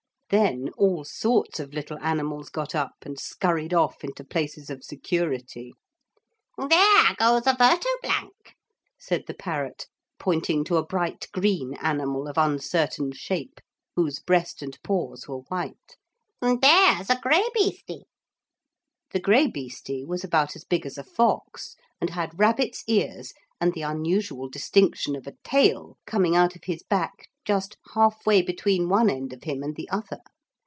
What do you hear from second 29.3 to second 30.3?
of him and the other.